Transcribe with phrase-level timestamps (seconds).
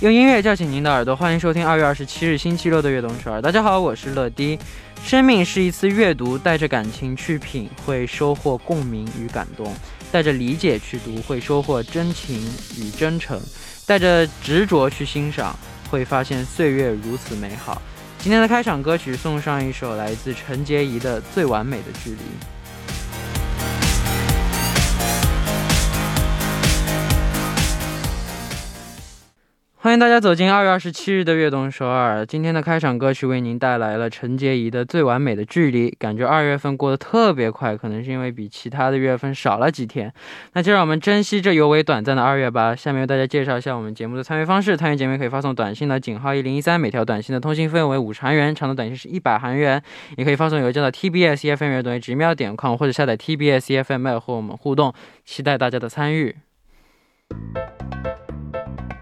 [0.00, 3.40] 用音乐叫醒您的耳朵，欢迎收听二月二十七日星期六的悦动圈。
[3.40, 4.58] 大家好，我是乐迪。
[5.02, 9.72] 生命是一次阅读，带着感情去品，会收获共鸣与感动；
[10.12, 12.36] 带着理解去读，会收获真情
[12.76, 13.38] 与真诚；
[13.86, 17.80] 带着执着去欣赏，会发现岁月如此美好。
[18.18, 22.16] 今天的开场歌曲送上一首来自陈洁仪的《最完美的距离》。
[29.86, 32.26] 欢迎大家走进二月二十七日的悦动首尔。
[32.26, 35.88] 今天的开场歌曲为您带来了陈洁仪的《最完美的距离》。
[35.96, 40.12] 感觉二月份过得特别快，可能是因为比其他的月份少了几天。
[40.54, 42.74] 那就让我们珍惜这尤为短暂的二月吧。
[42.74, 49.80] 下面为大家介绍一下我们节目的参与方式：参与节目可以发送短信到井号一零一三，每条短信的通信费用为五十韩元，长的短信是一百韩元。
[50.16, 54.92] 也可以发送邮件到 tbs efm 等于直瞄点 com，或者下载 tbs efm 和我们互动。
[55.24, 56.34] 期待大家的参与。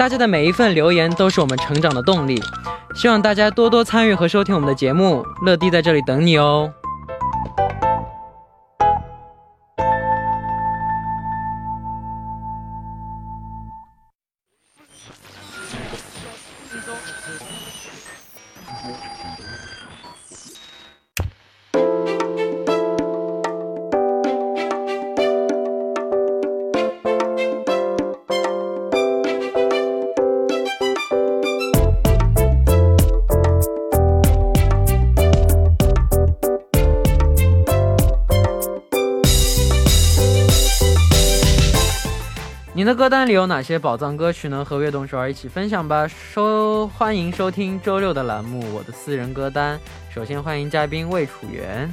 [0.00, 2.42] 大家的每一份留言都是我们成长的动力，
[2.94, 5.22] 希望大家多多参与和收听我们的节目。
[5.42, 6.72] 乐迪在这里等你哦。
[42.90, 44.64] 的歌单里有哪些宝藏歌曲呢？
[44.64, 46.08] 和悦动手儿一起分享吧。
[46.08, 49.78] 收欢迎收听周六的栏目《我的私人歌单》。
[50.12, 51.88] 首先欢迎嘉宾魏楚元。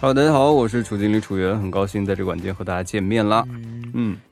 [0.00, 3.44] Hello，大家好，我是楚经理楚元，很高兴在这个晚间和大家见面啦。
[3.50, 3.71] 嗯，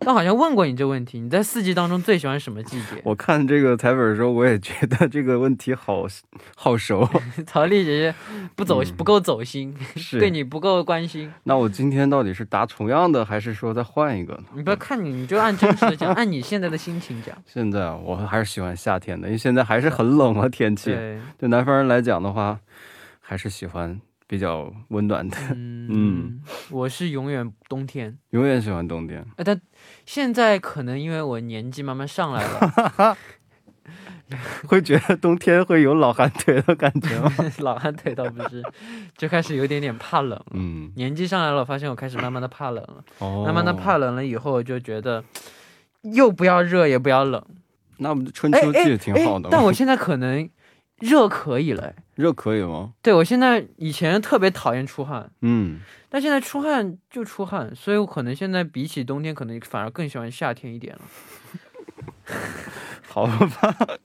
[0.01, 3.01] 刚好像问过你这个问题，你在四季当中最喜欢什么季节？
[3.05, 6.07] 我看这个彩本的时候，我也觉得这个问题好
[6.57, 7.09] 好熟。
[7.47, 8.15] 曹丽姐姐
[8.57, 11.33] 不走不够走心，是对你不够关心。
[11.45, 14.45] 那我今天到底是答同样的，还是说再换一个呢？
[14.55, 17.37] 你不要看你，你就按真实的讲， 按你现在的心情讲。
[17.47, 20.91] 现在我还是喜欢夏天的，因为现在还是很冷啊，天气。
[20.91, 22.59] 对对南方人来讲的话，
[23.21, 24.01] 还是喜欢。
[24.31, 29.27] 比较温暖的，嗯，我是永远冬天，永远喜欢冬天。
[29.35, 29.61] 哎，但
[30.07, 33.19] 现在可能因为我年纪慢慢上来了，
[34.69, 37.33] 会觉得冬天会有老寒腿的感觉吗？
[37.59, 38.63] 老寒腿倒不是，
[39.19, 40.41] 就开始有点点怕冷。
[40.53, 43.05] 嗯，年纪上来了，发现我开始慢慢的怕冷了。
[43.19, 45.25] 哦，慢慢的怕冷了以后，就觉得
[46.03, 47.45] 又不要热，也不要冷。
[47.97, 49.49] 那我们春秋季挺好的。
[49.53, 50.49] 但我现在可能。
[51.01, 52.93] 热可以了，热可以吗？
[53.03, 61.03] 对，我现在以前特别讨厌出汗，嗯，但现在出汗就出汗，所以我可能现在比起冬天，可能反而更喜欢夏天一点了。
[63.09, 63.99] 好吧，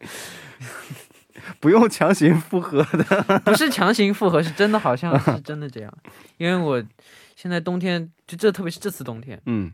[1.60, 5.94] 不用强行复合的， 不是强行复合，是真的，好像 是真的这样。
[6.38, 6.84] 因为我
[7.36, 9.72] 现在冬天就这，特别是这次冬天，嗯，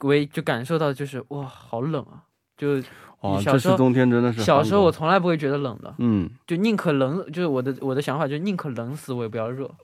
[0.00, 2.22] 我就感受到就是哇，好冷啊，
[2.56, 2.82] 就。
[3.20, 4.42] 哦，这是冬天真的是。
[4.42, 9.74] 小时候我从来不会觉得冷的，嗯，就宁可冷，就是我的我的想法就是宁可冷死我也不要热。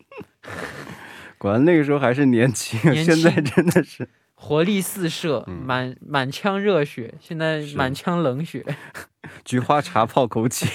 [1.38, 8.62] 果然那个时候还是年轻，现在真的是活力四射，满满腔热血，现在满腔冷血。
[9.42, 10.68] 菊花茶泡枸杞。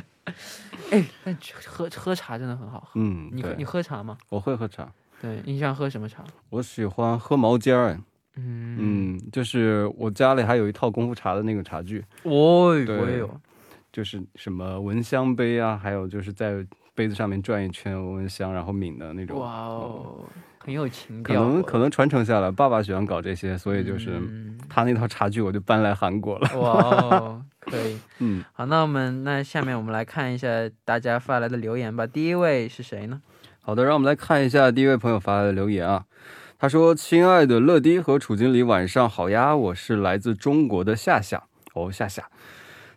[0.92, 2.90] 哎，但喝喝茶真的很好喝。
[2.96, 4.18] 嗯，你你喝茶吗？
[4.28, 4.86] 我会喝茶。
[5.22, 6.22] 对，你喜欢喝什么茶？
[6.50, 7.98] 我喜欢喝毛尖儿。
[8.36, 13.40] 嗯就是我家里还有一套功夫茶的那个茶具，哦，我也有，
[13.92, 16.64] 就是什么蚊香杯啊，还有就是在
[16.94, 19.38] 杯子上面转一圈闻香，然后抿的那种。
[19.38, 20.24] 哇哦，
[20.58, 21.34] 很有情调。
[21.34, 24.20] 可能可能传承下来，爸爸喜欢搞这些，所以就是
[24.68, 26.58] 他那套茶具我就搬来韩国了。
[26.58, 30.48] 哇哦，可以， 嗯，好，那我们那下面我们来看一下
[30.84, 32.06] 大家发来的留言吧。
[32.06, 33.20] 第一位是谁呢？
[33.60, 36.04] 好的，让我们来看一下第一位朋友发来的留言啊。
[36.62, 39.56] 他说：“亲爱的乐迪和楚经理，晚上好呀！
[39.56, 41.42] 我是来自中国的夏夏
[41.74, 42.22] 哦，夏夏，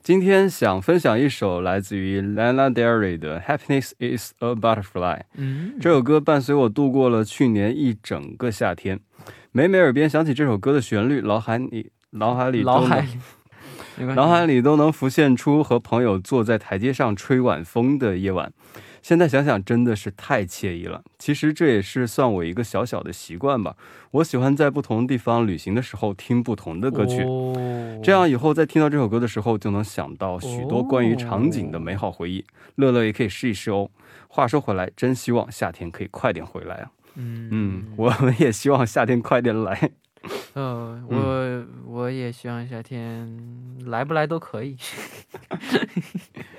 [0.03, 5.17] 今天想分享一首来自于 Lana Del Rey 的《Happiness Is a Butterfly》。
[5.33, 8.99] 嗯，这首歌伴随我度过了去年一整个夏天。
[9.51, 13.07] 每每耳边响起这首歌的旋律，脑海里脑海里脑海里
[14.13, 18.53] 脑海里都能浮现出和朋友坐在台阶上吹晚风的夜晚。
[19.05, 21.03] 现在想想真的是太惬意了。
[21.19, 23.75] 其实这也是算我一个小小的习惯吧。
[24.09, 32.43] 我喜欢在不同地方旅行的时候听不同的歌曲，哦这样以后在听到这首歌的时候，就能想到许多关于场景的美好回忆。
[32.77, 33.91] 乐乐也可以试一试哦。
[34.27, 36.89] 话说回来，真希望夏天可以快点回来啊！
[37.13, 39.91] 嗯嗯，我们也希望夏天快点来。
[40.55, 43.31] 呃，我我也希望夏天
[43.85, 44.75] 来不来都可以，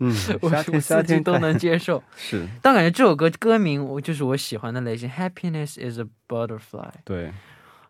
[0.00, 0.12] 嗯，
[0.42, 2.02] 我四季都能接受。
[2.16, 7.30] 是但感觉这首歌歌名我就是我喜欢的类型，Happiness is a butterfly，对，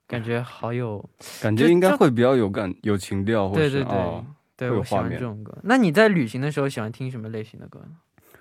[0.06, 1.08] 感觉好有，
[1.40, 4.24] 感觉应该会比较有感有情调，对对对、哦
[4.56, 5.56] 对，我喜欢这种歌。
[5.62, 7.96] 那你在旅行的时候喜欢听什么类型的歌呢？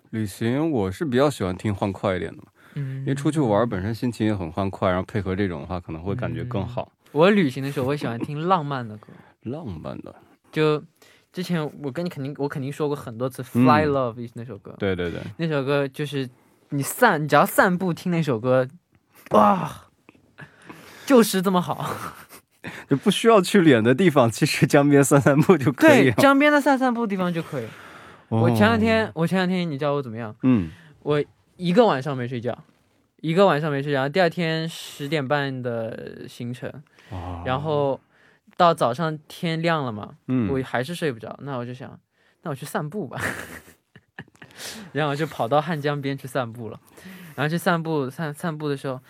[0.09, 6.91] 旅行我是比较喜欢听欢快一点的嘛，嗯因为出去玩本身心情也很欢快，然后配合这种的话可能会感觉更好。
[7.11, 9.07] 我旅行的时候我喜欢听浪漫的歌，
[9.43, 10.13] 浪漫的，
[10.51, 10.83] 就
[11.31, 16.27] 之前我跟你肯定我肯定说过很多次《嗯 Fly Love》那首歌，对对对，那首歌就是
[16.69, 18.67] 你散，你只要散步听那首歌，
[19.31, 19.87] 哇，
[21.05, 21.95] 就是这么好。
[22.89, 27.65] 就不需要去远的地方，其实江边散散步就可以对，江边的散散步地方就可以。
[28.27, 30.35] 哦我前两天，我前两天你知道我怎么样？
[30.43, 30.69] 嗯，
[31.03, 31.23] 我
[31.55, 32.57] 一个晚上没睡觉，
[33.21, 36.69] 一个晚上没睡觉，第二天十点半的行程，
[37.11, 37.99] 哦然后
[38.59, 41.97] 到早上天亮了嘛，嗯，我还是睡不着，那我就想，
[42.41, 43.17] 那我去散步吧，
[44.91, 46.77] 然后我就跑到汉江边去散步了，
[47.35, 49.01] 然后去散步散散步的时候，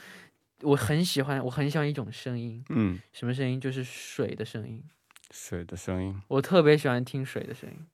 [0.62, 3.60] 我很喜欢，我很喜欢一种声音，嗯，什么声音？
[3.60, 4.84] 就是水的声音，
[5.32, 7.88] 水的声音，我特别喜欢听水的声音，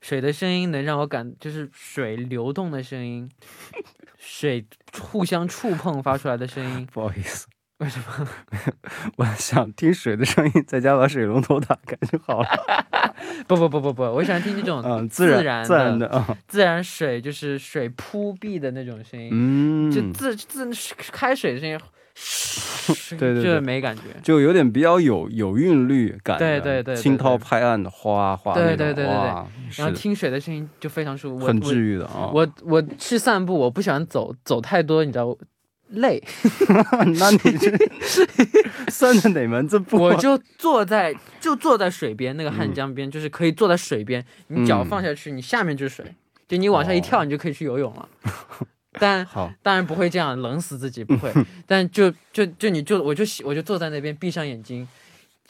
[0.00, 3.30] 水的声音能让我感，就是水流动的声音，
[4.18, 4.66] 水
[5.00, 7.46] 互相触碰发出来的声音， 不好意思，
[7.78, 8.28] 为什么？
[9.16, 12.48] 我想听水的声音，在家把水龙头打开就好了。
[13.46, 20.70] 不不不不不，我喜欢听这种嗯，自然然自然的啊，自然水，就是水扑壁的那种声音，嗯，就自自
[21.12, 21.78] 开水的声音，
[23.18, 24.02] 对对对就是没感觉。
[24.22, 29.46] 就有点比较有有韵律感的，对对对对惊涛拍岸的哗哗对对对对对哇
[29.76, 31.46] 然后听水的声音就非常舒服。
[31.46, 32.30] 很治愈的啊。
[32.32, 35.36] 我我去散步，我不喜欢走走太多，你知道
[35.90, 36.22] 累，
[37.18, 37.72] 那你这
[38.90, 40.14] 算的哪门子步啊？
[40.14, 46.14] 我就坐在就坐在水边那个嗯汉江边，就是可以坐在水边，你脚放下去，你下面就是水，
[46.48, 48.08] 就你往下一跳，哦你就可以去游泳了。
[48.98, 51.30] 但好，当然不会这样冷死自己，不会。
[51.66, 54.88] 但就就就你就我就喜我就坐在那边，闭上眼睛，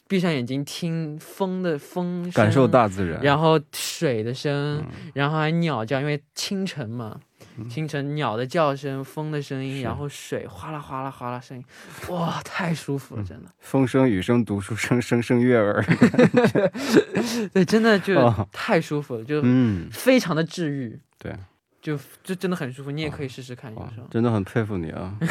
[0.08, 3.20] 闭上眼睛听风的风声，感受大自然。
[3.22, 7.20] 然后水的声，嗯然后还鸟叫，因为清晨嘛，
[7.68, 11.64] 清晨鸟的叫声、风的声音，然后水哗啦哗啦哗啦声音，
[12.08, 13.50] 哇，太舒服了，真的。
[13.60, 15.84] 风声、雨声、读书声，声声悦耳。
[17.52, 21.34] 对，真的就哦太舒服了，就嗯，非常的治愈，对，
[21.80, 22.90] 就就真的很舒服。
[22.90, 23.74] 你也可以试试看。
[24.10, 25.14] 真的很佩服你啊！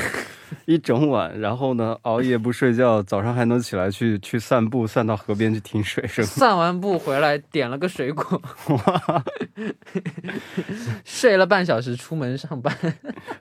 [0.66, 6.24] 一整晚，然后呢，熬夜不睡觉，早上还能起来去去散步，散到河边去停水声。
[6.26, 8.42] 散完步回来，点了个水果，
[11.04, 12.76] 睡了半小时，出门上班。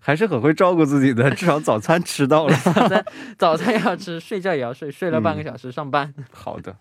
[0.01, 2.55] 还是很会照顾自己的，至少早餐吃到了。
[2.57, 3.05] 早餐
[3.39, 6.13] 早餐要吃，睡觉也要睡，睡了半个嗯小时上班。
[6.31, 6.75] 好的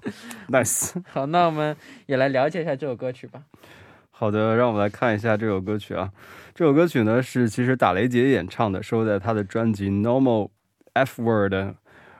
[0.49, 0.93] ，nice。
[1.09, 1.75] 好，那我们
[2.05, 3.41] 也来了解一下这首歌曲吧。
[4.12, 6.12] 好的，让我们来看一下这首歌曲啊。
[6.54, 10.50] 这首歌曲呢是其实打雷杰演唱的，收在他的专辑《Normal
[10.94, 11.54] F Word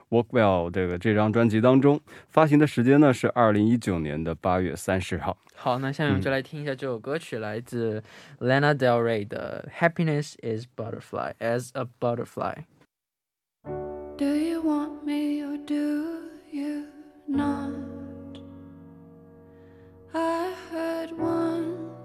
[0.09, 1.99] Work Well》这个这张专辑当中。
[2.29, 5.37] 发行的时间呢是二零一九年的八月三十号。
[5.53, 8.01] 好，那下面我们就来听一下这首歌曲，来自
[8.39, 12.63] Lana Del Rey 的《Happiness Is Butterfly as a Butterfly》。
[14.17, 16.07] Do you want me or do
[16.49, 16.85] you
[17.27, 17.71] not?
[20.13, 21.52] I heard one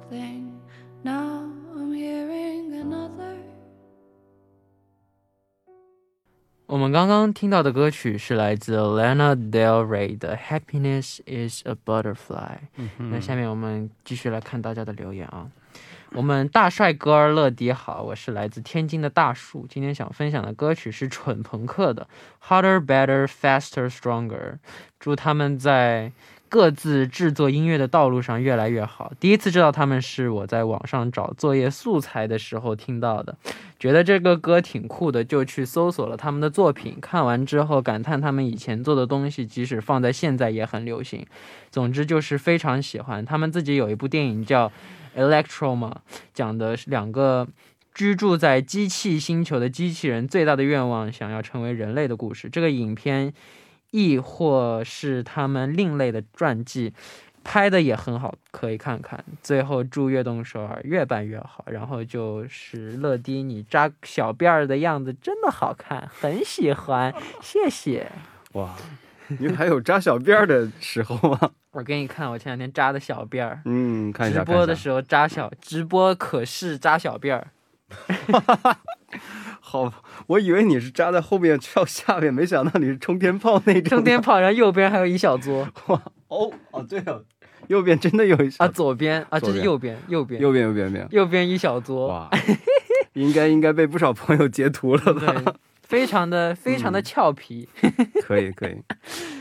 [0.09, 0.59] Thing,
[1.03, 3.37] now I'm hearing another.
[6.65, 12.57] 我们刚刚听到的歌曲是来自 Lana Del Rey 的《Happiness Is a Butterfly》。
[12.97, 15.49] 那下面我们继续来看大家的留言啊。
[16.13, 19.67] 我们大帅哥儿乐迪好，我是来自天津的大树。
[19.69, 22.07] 今天想分享的歌曲是蠢朋克的
[22.47, 24.53] 《Harder, Better, Faster, Stronger》。
[24.99, 26.11] 祝他们在
[26.49, 29.13] 各自制作音乐的道路上越来越好。
[29.19, 33.37] 第一次知道他们是我在网上找作业素材的时候听到的，
[33.79, 36.97] 觉得这个歌挺酷的，就去搜索了他们的作品。
[36.99, 41.25] 看完之后感叹他们以前做的东西，即使放在现在也很流行。
[41.69, 43.23] 总之就是非常喜欢。
[43.23, 44.67] 他们自己有一部电影叫
[45.15, 46.01] 《Electro》嘛，
[46.33, 47.47] 讲的是两个
[47.93, 52.49] 居住在机器星球的机器人最大的愿望，想要成为人类的故事。
[52.49, 53.31] 这个影片
[53.91, 56.93] 亦或是他们另类的传记。
[57.41, 59.23] 拍的也很好，可以看看。
[59.41, 61.63] 最后祝越动首尔越办越好。
[61.67, 68.11] 然后就是乐迪，你扎小辫儿的样子真的好看，很喜欢， 谢谢。
[68.51, 68.75] 哇，
[69.39, 71.51] 你还有扎小辫儿的时候吗？
[71.71, 74.39] 我给你看我前两天扎的小辫儿，嗯，看一下。
[74.39, 77.47] 直播的，时候扎小，直播可是扎小辫儿。
[79.69, 79.93] 好，
[80.25, 83.83] 我以为你是扎在后面跳下面，没想到你是冲天炮那种。
[83.83, 87.23] 冲天炮，然后右边还有一小撮哇哦哦，对哦，
[87.67, 91.07] 右边真的有一小啊，左边啊，这是右边，右边，右边右边右边。
[91.11, 92.27] 右边一小撮，哇，
[93.13, 95.33] 应该应该被不少朋友截图了吧？
[95.33, 97.69] 对，非常的非常的俏皮。
[98.25, 98.75] 可以可 以，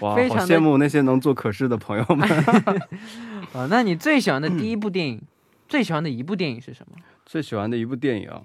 [0.01, 2.29] 哇，非常好羡慕那些能做可视的朋友们。
[3.55, 5.23] 啊，那你最喜欢的第一部电影，
[5.67, 6.99] 最喜欢的一部电影是什么？
[7.25, 8.43] 最喜欢的一部电影啊，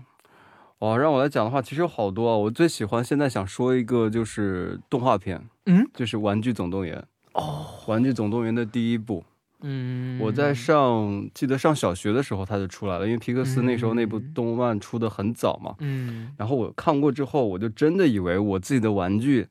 [0.83, 2.35] 哇，让我来讲的话，其实有好多啊。
[2.35, 6.97] 我最喜欢现在想说一个就是动画片，嗯，就是《玩具总动员》
[7.41, 9.23] 哦，《玩具总动员》的第一部，
[9.61, 15.73] 嗯，我在上记得上小学的时候它就出来了，因为皮克斯那时候那部嗯动漫出的很早嘛。
[15.79, 19.47] 嗯然后我看过之后，我就真的以为我自己的玩具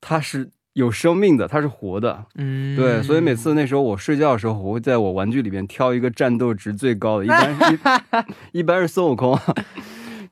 [0.00, 2.24] 它是有生命的，它是活的。
[2.34, 9.38] 嗯，对，所以每次那时候我睡觉的时候，我会在我玩具里面挑一个战斗值最高的，一般 一一般是孙悟空，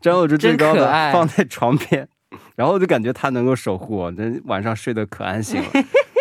[0.01, 2.09] 战斗值最高的爱放在床边，
[2.57, 5.69] 然后就感觉他能够守护我，那晚上睡得可安心了。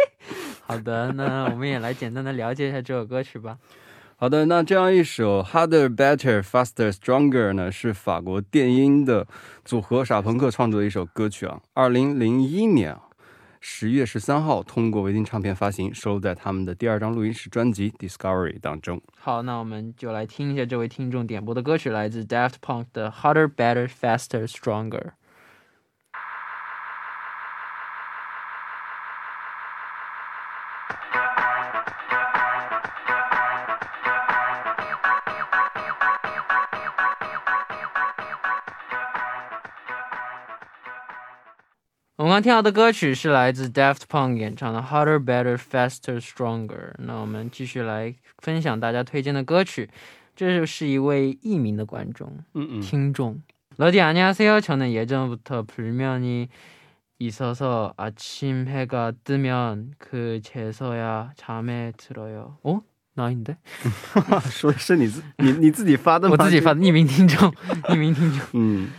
[0.67, 3.57] 好的，那我们也来简单的了解一下这首歌曲吧。
[4.17, 9.27] 好的，那这样一首 Harder, Better, Faster, Stronger 呢，是法国电音的
[9.63, 11.59] 组合傻朋克创作的一首歌曲啊。
[11.73, 13.01] 二零零一年啊，
[13.67, 19.01] 十月十三号通过维京唱片发行，收录在他们的第二张录音室专辑《Discovery》当中。
[19.17, 24.89] 好，那我们就来听一下这位听众点播的歌曲，来自 Daft Punk 的《Harder, Better, Faster, Stronger》。
[42.24, 46.68] 我们刚听到的歌曲是来自 Daft Punk 演唱的《Harder, Better, Faster, Stronger》。
[46.98, 49.88] 那我们继续来分享大家推荐的歌曲。
[50.36, 53.42] 这就是一位艺名的观众嗯嗯，听众。
[53.78, 56.48] 러디안녕하세요。저는 예전부터 불면이
[57.18, 62.56] 있어서 아침 해가 뜨면 그 제서야 잠에 들어요.
[62.62, 62.80] 어?
[63.14, 63.56] 나인데?
[64.50, 66.36] 说的是你自你你自己发的吗？
[66.38, 67.50] 我自己发的匿名听众，
[67.84, 68.40] 匿名听众。
[68.54, 68.90] 嗯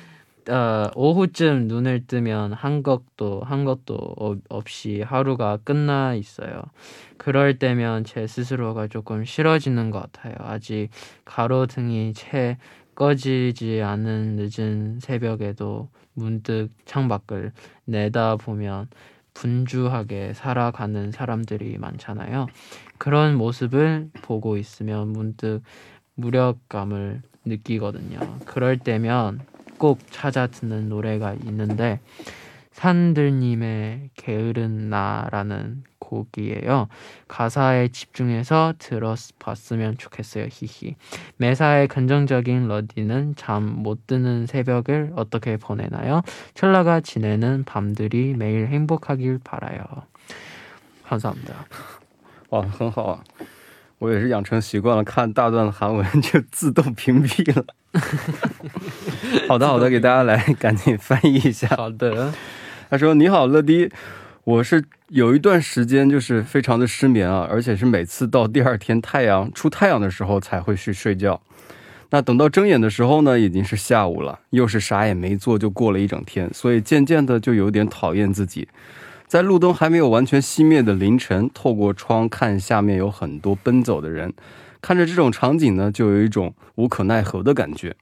[0.48, 6.62] 어, 오후쯤 눈을 뜨면 한 것도 한 것도 어- 없이 하루가 끝나 있어요.
[7.16, 10.34] 그럴 때면 제 스스로가 조금 싫어지는 것 같아요.
[10.38, 10.88] 아직
[11.24, 12.58] 가로등이 채
[12.94, 17.52] 꺼지지 않은 늦은 새벽에도 문득 창밖을
[17.84, 18.88] 내다보면
[19.34, 22.46] 분주하게 살아가는 사람들이 많잖아요.
[22.98, 25.60] 그런 모습을 보고 있으면 문득
[26.14, 28.18] 무력감을 느끼거든요.
[28.46, 29.40] 그럴 때면
[29.77, 31.99] 꼭 찾아 듣는 노래가 있는데
[32.73, 36.87] 산들님의 게으른 나라는 곡이에요.
[37.27, 40.47] 가사에 집중해서 들어봤으면 좋겠어요.
[40.51, 40.95] 히히.
[41.37, 46.21] 매사에 긍정적인 러디는 잠 못 드는 새벽을 어떻게 보내나요?
[46.53, 49.83] 철라가 지내는 밤들이 매일 행복하길 바라요.
[51.05, 51.65] 감사합니다.
[52.51, 53.23] 哇，很好啊。
[53.98, 57.64] 我也是养成习惯了，看大段的韩文就自动屏蔽了。
[59.48, 61.66] 好的，好的，给大家来赶紧翻译一下。
[61.76, 62.32] 好的，
[62.90, 63.90] 他说：“你好，乐迪，
[64.44, 71.40] 我是有一段时间就是非常的失眠啊，而且是每次到第二天太阳出太阳的时候才会去睡觉。
[72.10, 78.68] 那等到睁眼的时候呢，已经是下午了，又是啥也没做就过了一整天，所以渐渐的就有点讨厌自己。
[79.26, 84.32] 在路灯还没有完全熄灭的凌晨，透过窗看下面有很多奔走的人，
[84.80, 87.94] 看着这种场景呢，就有一种无可奈何的感觉。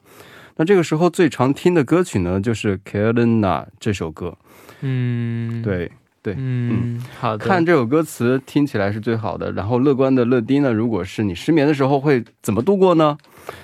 [0.57, 3.41] 那这个时候最常听的歌曲呢，就是《Kelena》
[3.81, 4.37] 这首歌。
[4.83, 5.91] 嗯，，对，
[6.23, 9.51] 对，嗯，好的，看这首歌词听起来是最好的。
[9.51, 13.17] 然后乐观的乐迪呢，如果是你失眠的时候会怎么度过呢？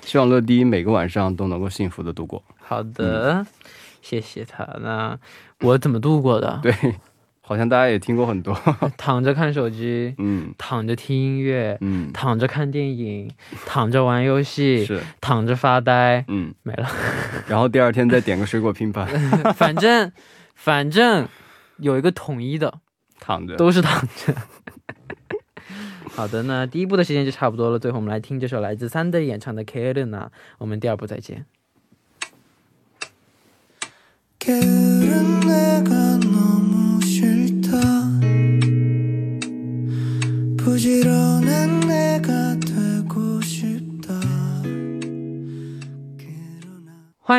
[0.02, 2.42] 希望乐迪每个晚上都能够幸福的度过。
[2.58, 3.46] 好的，
[4.02, 4.64] 谢谢他。
[4.80, 5.16] 那
[5.60, 6.58] 我怎么度过的？
[6.62, 6.72] 对，
[7.50, 8.56] 好像大家也听过很多。
[8.96, 13.28] 躺着看手机，嗯躺着听音乐，嗯，躺着看电影，
[13.66, 16.88] 躺着玩游戏，是，躺着发呆，嗯，没了。
[17.50, 19.04] 然后第二天再点个水果拼盘，
[19.54, 20.12] 反正
[20.54, 21.26] 反正
[21.78, 22.78] 有一个统一的，
[23.18, 23.56] 躺着。
[23.56, 24.32] 都是躺着。
[26.14, 27.80] 好的，那第一部的时间就差不多了。
[27.80, 30.06] 最后我们来听这首来自三 d 演唱的《Kelena》，
[30.58, 31.46] 我们第二部再见。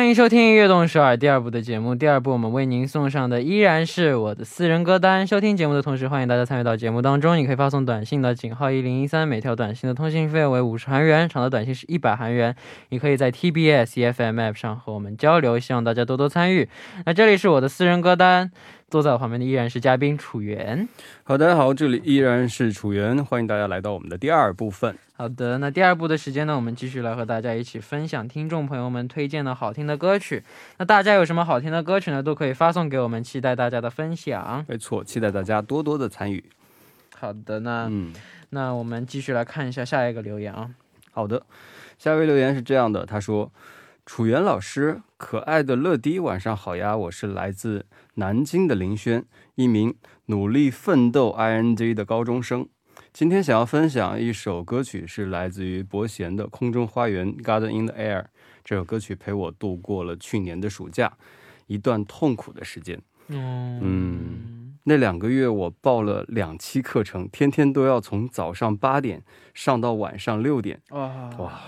[0.02, 1.94] 欢迎收听《悦动首尔》第二部的节目。
[1.94, 5.24] 第二部我们为您送上的依然是我的私人歌单。
[5.24, 7.38] 收听节目的同时，欢迎大家参与到节目当中。
[7.38, 12.52] 你可以发送短信到井号一零一三，每条短信的通信费为五十韩元，长的短信是一百韩元。
[12.88, 16.68] 你可以在 TBS EFM App 上和我们交流，希望大家多多参与。
[17.06, 18.50] 那这里是我的私人歌单，
[18.92, 20.86] 坐在我旁边的依然是嘉宾楚源。
[21.24, 24.94] 好，大家好，这里依然是楚源，欢迎大家来到我们的第二部分。
[25.14, 30.44] 好的，那第二部的时间呢，我们继续来和大家一起分享听众朋友们推荐的好听的歌曲。
[30.76, 34.62] 那大家有什么好听的歌曲呢，都可以发送给我们，期待大家的分享。
[34.68, 36.44] 没错，期待大家多多的参与。
[37.18, 38.12] 好的，那、嗯，
[38.50, 40.68] 那我们继续来看一下下一个留言啊。
[41.12, 41.42] 好的，
[41.96, 43.50] 下一位留言是这样的，他说
[44.04, 46.96] ：“楚源老师，可爱的乐迪，晚上好呀！
[46.96, 49.94] 我是来自南京的林轩，一名
[50.26, 52.68] 努力奋斗 ing 的高中生。
[53.12, 58.24] 今天想要分享一首歌曲，是来自于伯贤的《空中花园》（Garden in the Air）。
[58.64, 61.12] 这首歌曲陪我度过了去年的暑假，
[61.68, 63.00] 一段痛苦的时间。
[63.28, 69.22] 嗯，那两个月我报了两期课程，天天都要从早上八点
[69.54, 70.82] 上到晚上六点。
[70.90, 71.62] 哇哇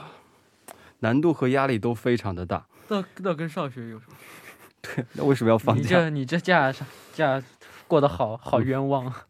[1.01, 2.67] 难度和压力都非常的大。
[2.89, 4.17] 那那跟上学有什么？
[4.83, 5.89] 对那为什么要放假你？
[5.89, 7.43] 这你这假上假
[7.89, 9.13] 过得好好冤枉。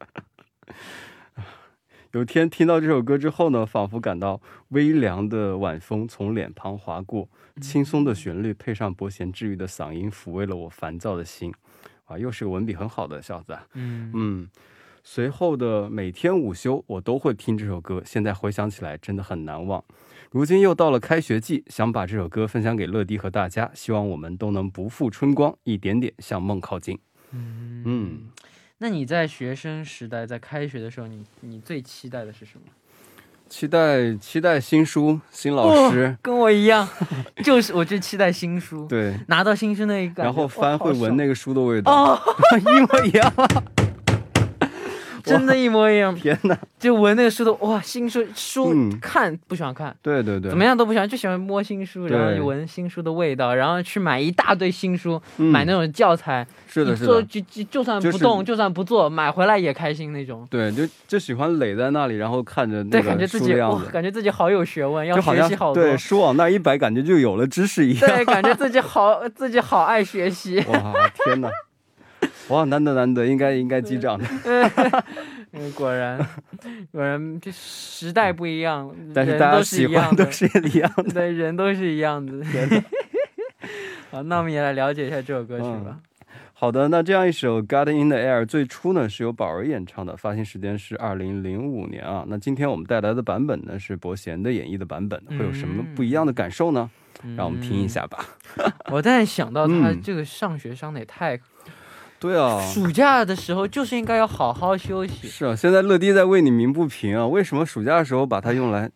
[2.12, 7.28] 有天听到这首歌之后呢，仿佛感到微凉的晚风从脸庞划过，
[7.61, 11.52] 轻松的旋律配上伯贤治愈的嗓音，抚慰了我烦躁的心。
[12.04, 13.66] 啊，又是个文笔很好的小子啊。
[13.75, 14.49] 嗯嗯，
[15.02, 19.85] 随后的每天午休我都会听这首歌，现在回想起来真的很难忘。
[20.35, 26.99] 如今又到了开学季，想把这首歌分享给乐迪和大家，希望我们都能不负春光，一点点向梦靠近。
[27.31, 27.85] 嗯。
[27.87, 28.21] 嗯，
[28.79, 32.62] 那你在学生时代，在开学的时候，你你最期待的是什么？
[33.49, 36.89] 期待期待新书新老师，跟我一样，
[37.45, 42.21] 就是我就期待新书，对，拿到新书那一个，然后翻会闻那个，个书的味道，哦，
[42.58, 43.32] 一模一样。
[45.32, 46.56] 真的，一模一样，天哪！
[46.78, 60.47] 就闻那个书的，哇，新书书、嗯看不喜欢看，对对对，怎么样都不喜欢，就喜欢摸新书，然后对就闻新书的味道，然后去买一大堆新书，嗯买那种教材，是的，是的，就就就算不动，就算不做，买回来也开心那种。
[60.50, 65.82] 对，就就喜欢垒在那里，然后看着那对，感觉个自己哇，感觉自己好有学问，要学习好多。
[65.82, 68.00] 对书往那一摆，感觉就有了知识一样。
[68.00, 70.63] 对，感觉自己好，自己好爱学习。
[70.69, 70.93] 哇，
[71.25, 71.49] 天哪！
[72.49, 74.25] 哇，难得难得，应该应该击掌的。
[75.52, 76.19] 嗯，果然，
[76.93, 81.02] 果然，这时代不一样，但是大家人都是喜一样的欢都是一样的。
[81.13, 82.45] 对，人都是一样的。
[84.11, 85.99] 好，那我们也来了解一下这首歌曲吧。
[86.52, 92.25] 好的，那这样一首《Garden in the Air》最初呢是由宝儿演唱的，发行时间是二零零五年啊。
[92.28, 96.91] 那今天我们带来的版本呢是伯贤的演绎的版本，会有什么不一样的感受呢？
[97.37, 98.25] 让我们听一下吧。
[98.91, 101.39] 我在想到他嗯这个上学上的也太，
[102.25, 105.28] 对啊，暑假的时候就是应该要好好休息。
[105.28, 107.26] 是啊，现在乐迪在为你鸣不平啊！
[107.26, 108.91] 为什么暑假的时候把它用来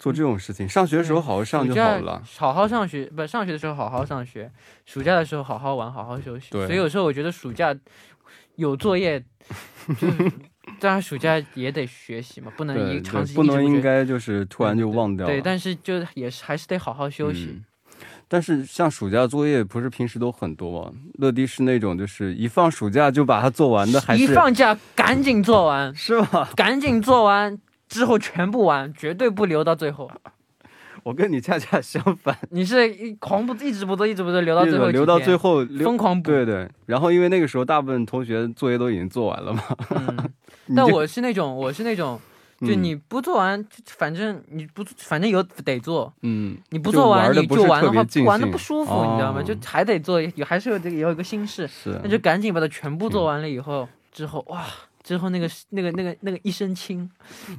[0.00, 0.68] 做这种事情？
[0.68, 2.20] 上学的时候好好上就好了。
[2.36, 4.50] 好好上学，不上学的时候好好上学，
[4.84, 6.48] 暑假的时候好好玩，好好休息。
[6.50, 7.72] 对所以有时候我觉得暑假
[8.56, 9.22] 有作业，
[10.00, 10.32] 就是
[10.80, 15.32] 当然暑假也得学习嘛，不能一长时间不能应该就是突然就忘掉了。
[15.32, 17.50] 对，但是就也是还是得好好休息。
[17.50, 17.64] 嗯
[18.28, 20.92] 但是像暑假作业不是平时都很多吗？
[21.18, 26.50] 乐迪是那种就是一放暑假就把它做完的，还是一放假赶紧做完，是吧？
[26.56, 27.58] 赶紧做完
[27.88, 30.10] 之后全部完，绝对不留到最后。
[31.04, 36.28] 我跟你恰恰相反，你是一狂不一直不做，一直不做，留到最后，留到最，后疯狂补。
[36.28, 39.62] 对对，然后因为那个时候大部分同学作业都已经做完了嘛。
[40.74, 42.20] 但我是那种，我是那种，
[42.60, 49.40] 就嗯你不做完，就反正你不，反正有得做，嗯，你不做完你不就是玩的话，特别尽玩的不舒服，你知道吗？
[49.40, 54.64] 哦就还得做，有还是有这个有一个心事，是那就赶紧把它全部做嗯完了以后，之后哇。
[55.04, 57.08] 之后那个那个那个那个一身轻，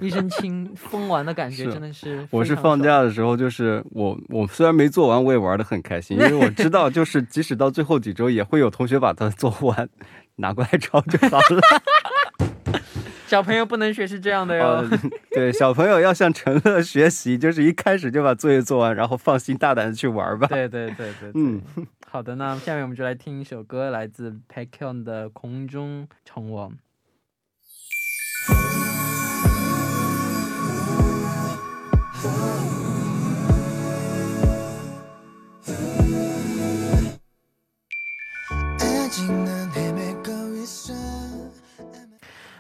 [0.02, 2.28] 一身轻 疯玩的感觉真的是。
[2.30, 9.88] 我是放，假的时候，就是我我虽然没做完，我也玩的很开心，因为我知道，就是即使到最后几周，也会有同学把它做完，
[10.36, 11.62] 拿过来抄就好了。
[13.28, 14.66] 小朋友不能学是这样的哟。
[14.66, 14.90] 呃
[15.32, 20.48] 对，小朋友要向陈乐学习，就是一开始就把作业做完，然后放心大胆的去玩吧。
[20.48, 21.62] 对对对对，对嗯，
[22.10, 26.72] 好的，那下面我们就来听一首歌，来自 p e k y o n 的《空中成王》。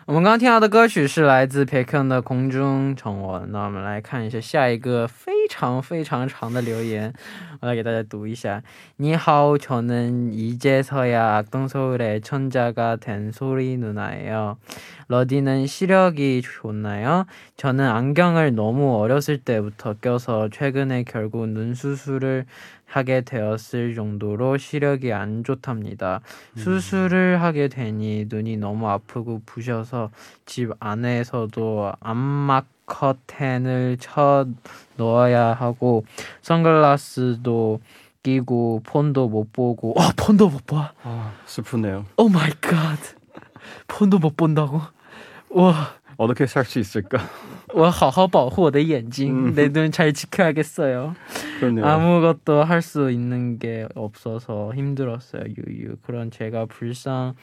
[0.07, 3.31] 我们刚听到的歌曲是来自 p e k o n 的《空中宠物》。
[3.47, 7.13] 那我们来看一下下一个非常非常长的留言，
[7.63, 8.61] 여기다가 아, 예, 또 이샤.
[8.99, 14.57] 니하오 네, 저는 이제서야 악동서울의 애천자가 된 소리 누나예요.
[15.09, 17.25] 러디는 시력이 좋나요?
[17.55, 22.45] 저는 안경을 너무 어렸을 때부터 껴서 최근에 결국 눈 수술을
[22.85, 26.21] 하게 되었을 정도로 시력이 안 좋답니다.
[26.53, 26.59] 음.
[26.59, 30.09] 수술을 하게 되니 눈이 너무 아프고 부셔서
[30.45, 34.46] 집 안에서도 안막 커튼을 쳐
[34.96, 36.04] 넣어야 하고
[36.42, 37.80] 선글라스도
[38.22, 40.92] 끼고 폰도 못 보고 어 폰도 못 봐.
[41.02, 42.06] 아 슬프네요.
[42.16, 42.98] 오 마이 갓.
[43.88, 44.80] 폰도 못 본다고?
[45.50, 47.20] 哇，我都可以살수있을 까？
[47.74, 51.14] 我好好保护我的眼睛，내눈잘지켜야겠어 요。
[56.02, 57.34] 아무것도할수있는게없어서힘들었어요유유그런제가불쌍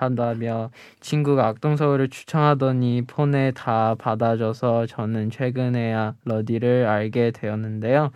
[0.00, 8.10] 하다며 친구가 악동서울을 추천하더니 폰에 다 받아줘서 저는 최근에야 러디를 알게 되었는데요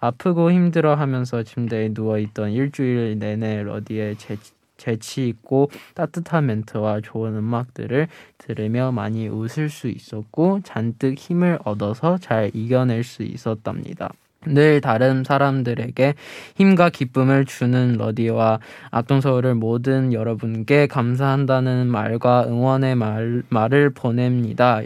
[0.00, 4.36] 아프고 힘들어 하면서 침대에 누워있던 일주일 내내 러디의재
[4.80, 12.50] 재치 있고 따뜻한 멘트와 좋은 음악들을 들으며 많이 웃을 수 있었고 잔뜩 힘을 얻어서 잘
[12.54, 14.10] 이겨낼 수 있었답니다.
[14.46, 16.14] 늘 다른 사람들에게
[16.56, 18.58] 힘과 기쁨을 주는 러디와
[18.90, 24.80] 악동서울을 모든 여러분께 감사한다는 말과 응원의 말, 말을 보냅니다.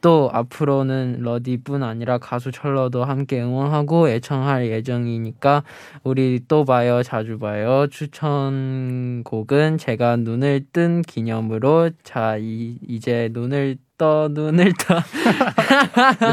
[0.00, 5.62] 또 앞으로는 러디뿐 아니라 가수 철러도 함께 응원하고 애청할 예정이니까
[6.04, 7.86] 우리 또 봐요 자주 봐요.
[7.90, 15.02] 추천곡은 제가 눈을 뜬 기념으로 자 이, 이제 눈을 떠 눈을 떠.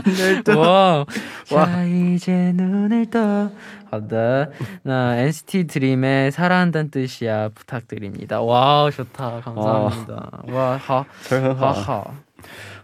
[0.06, 1.06] 눈을 떠.
[1.52, 1.84] 와.
[1.86, 3.50] 이제 눈을 떠.
[3.90, 4.50] 하다.
[4.84, 8.42] 나 NCT 드림의 사랑한다는 뜻이야 부탁드립니다.
[8.42, 9.42] 와 좋다.
[9.42, 10.44] 감사합니다.
[10.48, 12.04] 와하하하.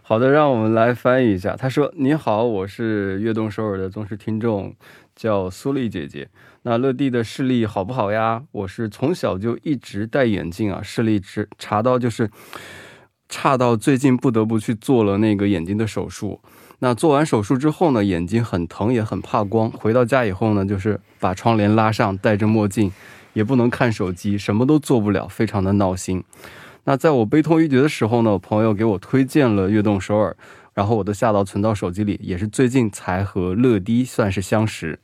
[0.04, 1.54] 好的，让我们来翻译一下。
[1.56, 4.74] 他说：“你好，我是悦动首尔的忠实听众，
[5.14, 6.28] 叫苏丽姐姐。
[6.62, 8.42] 那乐蒂的视力好不好呀？
[8.50, 12.28] 我是从小就一直戴眼镜啊，视力只查到就是
[13.28, 16.40] 差到最近不得不去做了那个眼睛的手术。
[16.80, 19.70] 那做完手术之后呢，眼睛很疼也很怕光。
[19.70, 22.90] 回到家以后呢，就是把窗帘拉上，戴着墨镜，
[23.34, 26.24] 也不能看手机，什么都做不了，非常的闹心。”
[26.84, 30.36] 那在我悲痛欲绝的时候呢，朋友给我推荐了悦动首尔，
[30.74, 34.98] 然后我都下到存到手机里，也是最近才和乐迪算是相识。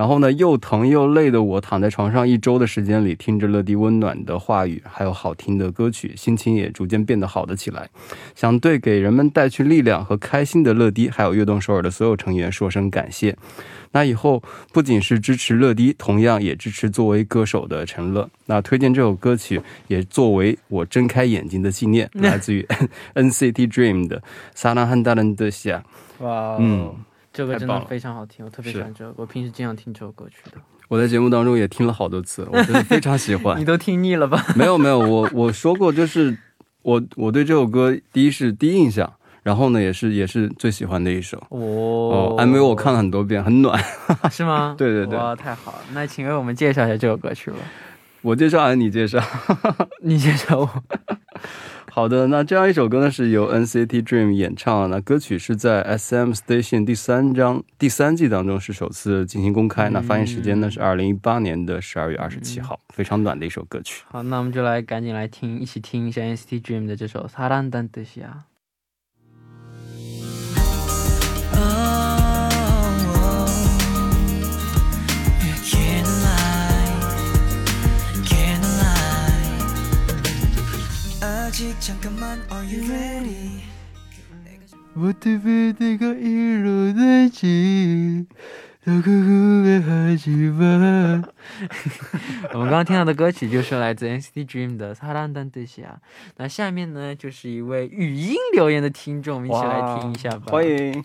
[0.00, 7.86] 然后呢，又疼又累的我躺在床上一周的时间里，听着乐迪温暖的话语，还有好听的歌曲，心情也逐渐变得好了起来。
[8.34, 13.36] 想对给人们带去力量和开心的乐迪，还有悦动首尔的所有成员说声感谢。
[13.92, 18.26] 那以后不仅是支持乐迪，同样也支持作为歌手的陈乐。
[18.46, 22.66] 那推荐这首歌曲，也作为我睁开眼睛的纪念，来自于
[23.12, 24.20] NCT Dream 的
[24.54, 25.84] 《萨拉汉大人的夏》。
[26.24, 26.94] 哇，嗯，
[27.40, 29.14] 这个真的非常好听，我特别喜欢这首。
[29.16, 30.58] 我平时经常听这首歌曲的。
[30.88, 33.56] 我在节目当中也听了好多次，我真的非常喜欢。
[33.60, 34.44] 你都听腻了吧？
[34.54, 36.36] 没有没有，我我说过，就是
[36.82, 39.10] 我我对这首歌第一是第一印象。
[39.42, 43.82] 然后呢，也是也是最喜欢的一首哦，MV 我看了很多遍，很暖，
[44.30, 44.74] 是吗？
[44.76, 45.78] 对对对，哇，太好了！
[45.94, 47.56] 那请为我们介绍一下这首歌曲吧。
[48.20, 49.18] 我介绍还是你介绍？
[50.02, 50.68] 你介绍我。
[51.91, 64.03] 好的，那这样一首歌呢是由 NCT Dream 演唱，那歌曲是在 SM Station 第三章第三季当中是首次进行公开，那发行时间呢是二零一八年的十二月二十七号，非常暖的一首歌曲。
[64.09, 68.48] 好，那我们就来赶紧来听，一起听一下 NCT Dream 的这首《사랑단뜻이야》。
[81.79, 83.61] 잠깐만 Are you ready?
[84.95, 88.25] 어떻게 내가 일어나지?
[92.53, 95.81] 我们刚刚听到的歌曲就是来自 NCT Dream 的《擦亮灯的下》。
[96.37, 100.43] 那下面呢，就是一位语音留言的听众，我们一起来听一下吧。
[100.47, 101.03] 欢迎。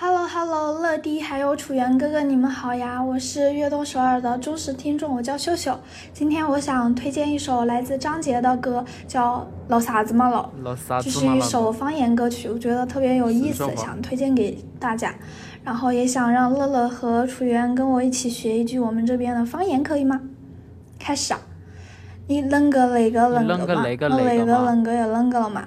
[0.00, 3.02] Hello Hello，乐迪还有楚源哥哥，你们好呀！
[3.02, 5.76] 我是悦动首尔的忠实听众，我叫秀秀。
[6.12, 10.48] 今天我想推荐一首来自张杰的歌，叫《老啥子嘛老》，
[11.02, 15.12] 这是一首方言歌曲，我觉得特别有意思，想推荐给大家。
[15.64, 20.20] 然后也想让乐乐和楚源跟我一起学一句我们这边的方言，可以吗？
[21.00, 21.40] 开始啊！
[22.28, 23.86] 你啷个那个啷个嘛？
[24.16, 25.64] 我那个啷个又啷个了嘛？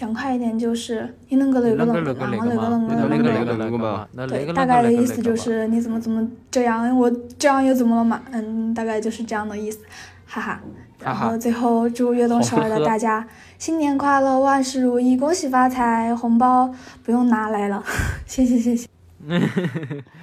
[0.00, 2.78] 讲快一点就是你啷个那个啷个，然后
[3.10, 8.22] 那个啷个啷个嘛，对，大概的意思就是你怎么怎么这样，我这样又怎么了嘛？
[8.32, 9.80] 嗯，大概就是这样的意思。
[10.26, 10.52] 哈哈。
[10.52, 10.62] 哈哈
[11.02, 13.26] 然后最后祝悦动首尔好呵呵的大家
[13.58, 17.84] 新年快乐，万事如意，恭喜发财，红包不用拿来了，
[18.24, 18.88] 谢谢谢谢。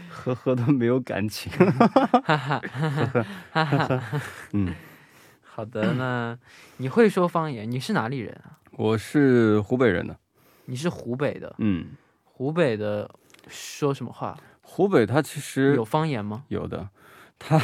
[0.09, 1.51] 呵呵的没有感情。
[1.51, 2.61] 哈哈
[3.51, 4.01] 哈哈。
[4.53, 4.73] 嗯，
[5.43, 6.35] 好的，那
[6.77, 7.69] 你会说方言？
[7.69, 8.57] 你是哪里人啊？
[8.77, 10.15] 我是湖北人的。
[10.65, 11.87] 你是湖北的，嗯，
[12.23, 13.09] 湖北的
[13.47, 14.37] 说什么话？
[14.61, 16.43] 湖北它其实有方言吗？
[16.49, 16.87] 有的，
[17.39, 17.59] 它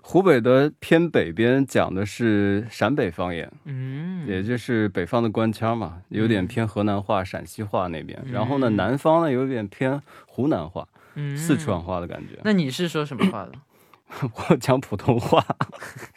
[0.00, 8.18] 湖北的偏北边讲的是陕北方言，嗯，也就是北方的官腔嘛，有点嗯偏河南话、陕西话那边。
[8.32, 11.78] 然后呢，嗯南方呢有点偏湖南话、嗯四川。
[11.78, 12.40] 话的感觉。
[12.44, 13.52] 那你是说什么话的？
[14.48, 15.44] 我讲普通话，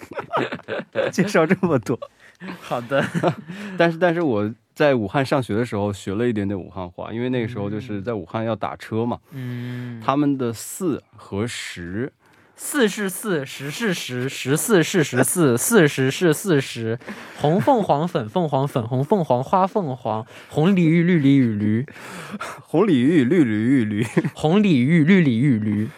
[1.12, 2.00] 介绍这么多，
[2.62, 3.04] 好的，
[3.78, 12.12] 但是但是我在武汉上学的时候学了一点点武汉话，因为那个时候就是在武汉要打车嘛，嗯，他们的四和十
[12.56, 17.00] 四是四，十是十，十四是十四，四十是四十。
[17.38, 21.86] 红凤凰，粉凤凰，粉红凤凰，花凤凰，红鲤鱼，绿鲤鱼，驴，
[22.68, 25.90] 红鲤鱼、绿鲤鱼、驴，红鲤鱼，绿鲤鱼，驴，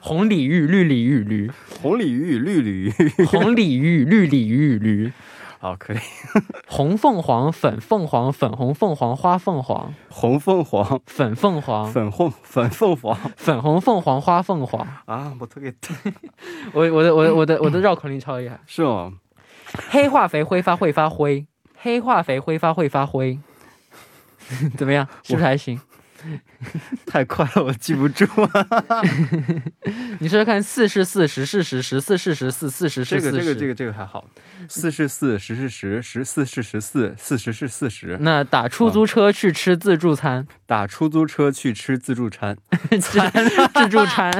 [0.00, 2.90] 红鲤鱼，绿鲤鱼，驴，红鲤鱼、绿鲤鱼。
[3.26, 5.12] 红鲤鱼，绿鲤鱼，驴。
[5.62, 5.98] 好，可以。
[6.66, 14.84] 红凤凰，粉凤凰，粉红凤凰，花凤凰，红凤凰、粉凤凰，粉红、粉凤凰粉红凤凰，花凤凰。
[15.04, 15.72] 啊，我特给
[16.74, 18.58] 我我的我的我的我的绕口令超厉害。
[18.66, 19.12] 是吗？
[19.88, 21.46] 黑化肥挥发会发灰，
[21.78, 23.38] 黑化肥挥发会发灰，
[24.76, 25.06] 怎么样？
[25.22, 25.80] 是不是还行？
[27.06, 28.66] 太快了，我记不住啊。
[30.20, 33.30] 你说说看，四是四，十是十，十四是十四，四十是四十。
[33.30, 34.24] 这个这个这个这个还好，
[34.68, 38.16] 四是四，十是十，十四是十四，四十是四十。
[38.20, 42.56] 那打出租车去吃自助餐，打出租车去吃自助餐
[42.90, 44.30] 自助餐，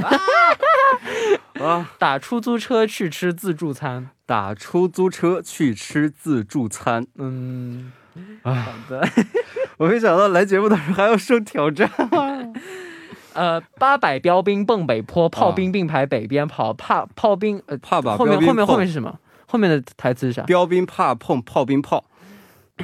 [1.61, 1.91] 啊！
[1.99, 4.11] 打出租车去吃自助餐。
[4.25, 7.07] 打出租车去吃自助餐。
[7.17, 8.02] 嗯，啊
[8.43, 8.55] 好
[8.89, 9.07] 的。
[9.79, 11.91] 我没想到来节目的时候还要受挑战。
[13.35, 19.19] 呃，八百标兵奔北坡，炮兵并排北边跑，怕炮兵呃，怕把后面后面后面碰是什么？
[19.47, 20.43] 后面的台词是啥？
[20.43, 22.05] 标兵怕碰炮兵炮。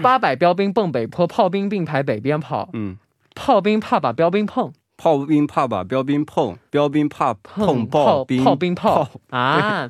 [0.03, 2.97] 八百标兵奔北坡，炮兵并排北边跑，嗯，
[3.35, 4.73] 炮兵怕把标兵碰。
[4.97, 9.89] 炮兵怕把标兵碰，标兵怕碰炮炮兵炮兵炮炮啊！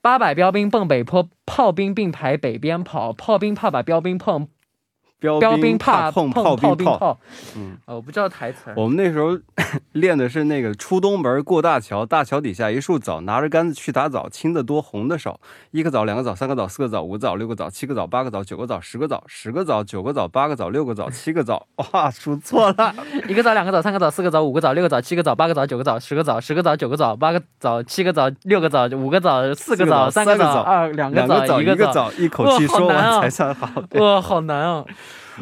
[0.00, 4.46] 八百标兵奔北坡，炮兵并排北边跑，炮兵怕把标兵碰，
[5.18, 6.98] 标标兵怕碰炮炮兵炮。
[6.98, 7.18] 炮。
[7.56, 8.72] 嗯，哦，我不知道台词。
[8.76, 9.38] 我们那时候
[9.92, 15.40] 练的是那个出东门过大桥，大桥底下一树枣，拿着杆子去打枣，青的多，红的少。
[15.70, 21.66] 一个枣，两个枣，三个枣，四个枣，五个枣，六个枣，七个枣，八个枣，九个枣，十个枣，十个枣，九个枣，八个枣，六个枣，七个枣。
[21.92, 22.94] 哇，数错了。
[23.28, 33.80] 一个枣，两个枣，三个枣，四个枣，五个枣，六个枣，七个枣，八个枣，九个枣，十个枣，十个枣，九个枣，八个枣，七个枣，六个枣，五个枣，四个枣，四三个枣，二两两个枣，枣，一个枣，一口气说完才算好。
[33.88, 34.86] 对哇，好难哦。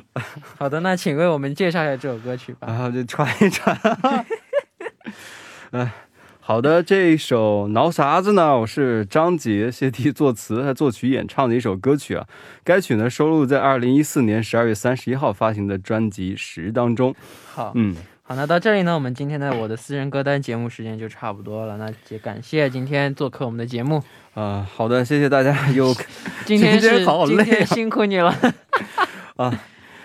[0.59, 2.68] 好的，那请为我们介绍一下这首歌曲吧。
[2.68, 3.78] 然后就传一传。
[5.72, 5.92] 哎，
[6.40, 8.59] 好的，这一首挠啥子呢？
[8.59, 12.26] 我是张杰谢帝作词和作曲演唱的一首歌曲啊。
[12.62, 17.14] 该曲呢收录在二零一四年十二月三十一号发行的专辑《十》当中。
[17.52, 21.76] 好，嗯，好，那到这里呢，我们今天的我的私人歌单节目时间就差不多了。
[21.76, 24.02] 那也感谢今天做客我们的节目。
[24.35, 25.94] 啊、好的，谢谢大家有
[26.44, 28.37] 今天是今好累啊天辛苦你了。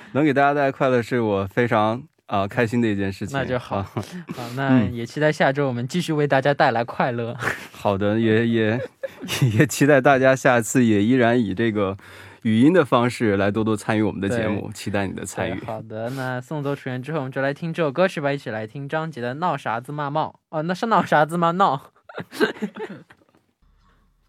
[0.13, 3.37] 能给大家带来快乐，是我非常啊、开心的一件事情。
[3.37, 3.91] 那就好啊
[4.35, 7.35] 好，那也期待下周我们继续为大家带来快乐。
[7.71, 8.79] 好的，也 也
[9.57, 11.97] 也期待大家下次也依然以这个
[12.43, 15.59] 语音的方式来多多参与我们的节目，期待你的参与。
[15.65, 21.91] 好的，那送走楚源之后，我们就来听这首歌曲吧，一起来听张杰的《闹啥子嘛闹》哦，那是闹啥子嘛闹。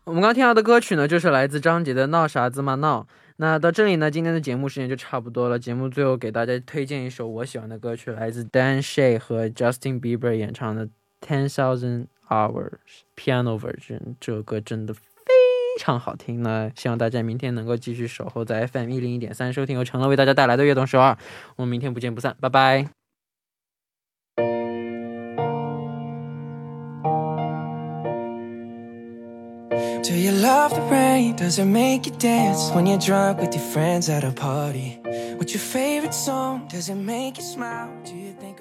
[0.04, 3.02] 我们刚听到的歌曲呢，就是来自张杰的《闹啥子嘛闹》。
[3.40, 5.58] 那到这里呢，今天的节目时间就差不多了。
[5.58, 10.86] 节目最后给大家推荐一首我喜欢的歌曲，来自 Dan Shay 和 Justin Bieber 演唱的
[11.26, 12.72] 《Ten Thousand Hours
[13.16, 13.98] Piano Version》。
[14.20, 15.00] 这首歌真的非
[15.78, 21.16] 常好听呢，希望大家明天能够继续守候在 FM 一零一点三收听由陈乐为大家带来的悦动首尔。
[21.56, 22.99] 我们明天不见不散，拜拜。
[30.10, 31.36] Do you love the rain?
[31.36, 34.98] Does it make you dance when you're drunk with your friends at a party?
[35.36, 36.66] What's your favorite song?
[36.66, 37.92] Does it make you smile?
[38.04, 38.58] Do you think